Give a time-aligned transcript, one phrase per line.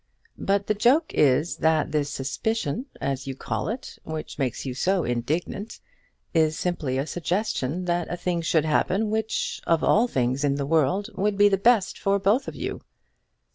[0.39, 5.03] "But the joke is that this suspicion, as you call it, which makes you so
[5.03, 5.79] indignant,
[6.33, 10.65] is simply a suggestion that a thing should happen which, of all things in the
[10.65, 12.81] world, would be the best for both of you."